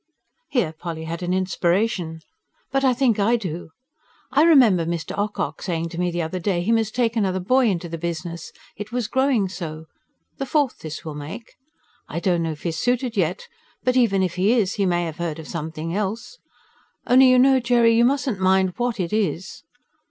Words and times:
Here 0.49 0.73
Polly 0.73 1.03
had 1.03 1.21
an 1.21 1.31
inspiration. 1.31 2.21
"But 2.71 2.83
I 2.83 2.91
think 2.91 3.19
I 3.19 3.35
do. 3.35 3.69
I 4.31 4.41
remember 4.41 4.83
Mr. 4.83 5.15
Ocock 5.15 5.61
saying 5.61 5.89
to 5.89 5.99
me 5.99 6.09
the 6.09 6.23
other 6.23 6.39
day 6.39 6.63
he 6.63 6.71
must 6.71 6.95
take 6.95 7.15
another 7.15 7.39
boy 7.39 7.67
into 7.67 7.87
the 7.87 7.99
business, 7.99 8.51
it 8.75 8.91
was 8.91 9.07
growing 9.07 9.47
so 9.47 9.85
the 10.39 10.47
fourth, 10.47 10.79
this 10.79 11.05
will 11.05 11.13
make. 11.13 11.53
I 12.09 12.19
don't 12.19 12.41
know 12.41 12.53
if 12.53 12.63
he's 12.63 12.79
suited 12.79 13.15
yet, 13.15 13.47
but 13.83 13.95
even 13.95 14.23
if 14.23 14.37
he 14.37 14.53
is, 14.53 14.73
he 14.73 14.87
may 14.87 15.05
have 15.05 15.17
heard 15.17 15.37
of 15.37 15.47
something 15.47 15.95
else. 15.95 16.39
Only 17.05 17.29
you 17.29 17.37
know, 17.37 17.59
Jerry, 17.59 17.95
you 17.95 18.03
mustn't 18.03 18.39
mind 18.39 18.73
WHAT 18.77 18.99
it 18.99 19.13
is. 19.13 19.61